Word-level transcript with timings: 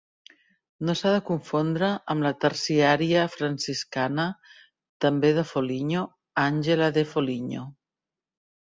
No 0.87 0.93
s'ha 1.01 1.11
de 1.15 1.19
confondre 1.27 1.89
amb 2.13 2.25
la 2.27 2.31
terciària 2.45 3.27
franciscana, 3.35 4.27
també 5.07 5.33
de 5.41 5.45
Foligno, 5.53 6.05
Àngela 6.49 6.91
de 6.99 7.07
Foligno. 7.15 7.73